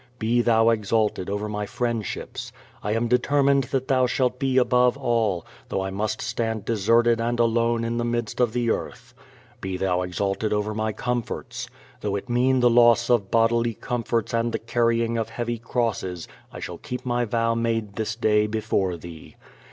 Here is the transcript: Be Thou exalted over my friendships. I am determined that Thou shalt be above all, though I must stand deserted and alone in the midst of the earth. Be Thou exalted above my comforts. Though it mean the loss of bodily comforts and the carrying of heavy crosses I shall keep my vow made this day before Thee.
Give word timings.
Be 0.17 0.41
Thou 0.41 0.69
exalted 0.71 1.29
over 1.29 1.47
my 1.47 1.67
friendships. 1.67 2.51
I 2.81 2.93
am 2.93 3.07
determined 3.07 3.65
that 3.65 3.87
Thou 3.87 4.07
shalt 4.07 4.39
be 4.39 4.57
above 4.57 4.97
all, 4.97 5.45
though 5.69 5.81
I 5.81 5.91
must 5.91 6.23
stand 6.23 6.65
deserted 6.65 7.21
and 7.21 7.39
alone 7.39 7.83
in 7.83 7.97
the 7.99 8.03
midst 8.03 8.39
of 8.39 8.51
the 8.51 8.71
earth. 8.71 9.13
Be 9.61 9.77
Thou 9.77 10.01
exalted 10.01 10.53
above 10.53 10.75
my 10.75 10.91
comforts. 10.91 11.69
Though 11.99 12.15
it 12.15 12.29
mean 12.29 12.61
the 12.61 12.67
loss 12.71 13.11
of 13.11 13.29
bodily 13.29 13.75
comforts 13.75 14.33
and 14.33 14.51
the 14.51 14.57
carrying 14.57 15.19
of 15.19 15.29
heavy 15.29 15.59
crosses 15.59 16.27
I 16.51 16.59
shall 16.59 16.79
keep 16.79 17.05
my 17.05 17.25
vow 17.25 17.53
made 17.53 17.95
this 17.95 18.15
day 18.15 18.47
before 18.47 18.97
Thee. 18.97 19.35